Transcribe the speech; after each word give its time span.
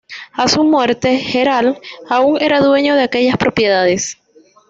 A 0.33 0.47
su 0.47 0.63
muerte 0.63 1.19
Gerald 1.19 1.77
aún 2.09 2.41
era 2.41 2.59
dueño 2.59 2.95
de 2.95 3.03
aquellas 3.03 3.37
propiedades. 3.37 4.17